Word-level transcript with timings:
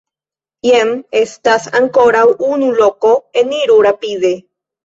Jen 0.67 0.93
estas 1.19 1.69
ankoraŭ 1.81 2.25
unu 2.49 2.73
loko, 2.81 3.15
eniru 3.43 3.81
rapide. 3.91 4.37